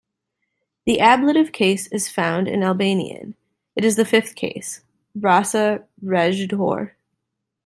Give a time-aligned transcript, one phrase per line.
[0.87, 3.35] The ablative case is found in Albanian;
[3.75, 4.81] it is the fifth case,
[5.13, 6.93] "rasa rjedhore".